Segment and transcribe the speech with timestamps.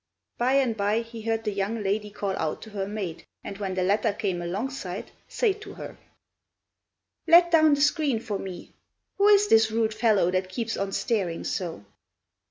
[0.39, 3.75] By and by he heard the young lady call out to her maid, and, when
[3.75, 5.95] the latter came alongside, say to her,
[7.27, 8.73] "Let down the screen for me.
[9.19, 11.85] Who is this rude fellow that keeps on staring so?"